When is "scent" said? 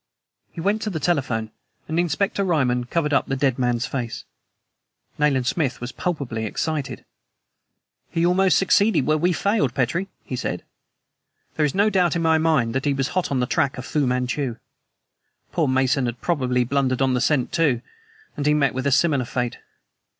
17.21-17.51